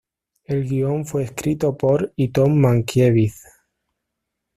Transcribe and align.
El 0.45 0.65
guion 0.67 1.05
fue 1.05 1.21
escrito 1.21 1.77
por 1.77 2.11
y 2.15 2.29
Tom 2.29 2.55
Mankiewicz. 2.59 3.43